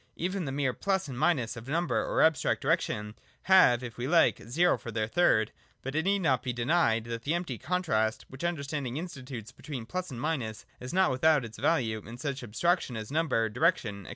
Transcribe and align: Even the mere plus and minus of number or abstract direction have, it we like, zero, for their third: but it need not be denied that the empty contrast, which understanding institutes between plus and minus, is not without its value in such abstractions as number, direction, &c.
Even 0.15 0.45
the 0.45 0.51
mere 0.51 0.73
plus 0.73 1.07
and 1.07 1.15
minus 1.19 1.55
of 1.55 1.67
number 1.67 2.03
or 2.03 2.23
abstract 2.23 2.59
direction 2.61 3.13
have, 3.43 3.83
it 3.83 3.97
we 3.97 4.07
like, 4.07 4.41
zero, 4.49 4.75
for 4.75 4.89
their 4.89 5.05
third: 5.05 5.51
but 5.83 5.93
it 5.93 6.05
need 6.05 6.23
not 6.23 6.41
be 6.41 6.51
denied 6.51 7.03
that 7.03 7.21
the 7.21 7.35
empty 7.35 7.59
contrast, 7.59 8.25
which 8.27 8.43
understanding 8.43 8.97
institutes 8.97 9.51
between 9.51 9.85
plus 9.85 10.09
and 10.09 10.19
minus, 10.19 10.65
is 10.79 10.91
not 10.91 11.11
without 11.11 11.45
its 11.45 11.59
value 11.59 11.99
in 11.99 12.17
such 12.17 12.41
abstractions 12.41 12.97
as 12.97 13.11
number, 13.11 13.47
direction, 13.47 14.05
&c. 14.05 14.09